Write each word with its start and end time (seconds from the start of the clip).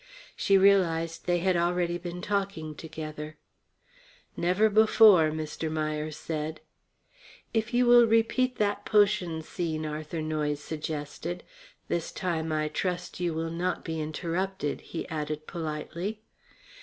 She 0.35 0.57
realized 0.57 1.27
they 1.27 1.37
had 1.37 1.55
already 1.55 1.99
been 1.99 2.23
talking 2.23 2.73
together. 2.73 3.37
"Never 4.35 4.67
before," 4.67 5.29
Mr. 5.29 5.69
Meier 5.71 6.09
said. 6.09 6.59
"If 7.53 7.71
you 7.71 7.85
will 7.85 8.07
repeat 8.07 8.55
the 8.55 8.77
potion 8.83 9.43
scene," 9.43 9.85
Arthur 9.85 10.23
Noyes 10.23 10.59
suggested. 10.59 11.43
"This 11.87 12.11
time, 12.11 12.51
I 12.51 12.67
trust, 12.67 13.19
you 13.19 13.35
will 13.35 13.51
not 13.51 13.85
be 13.85 14.01
interrupted," 14.01 14.81
he 14.81 15.07
added 15.07 15.45
politely. 15.45 16.23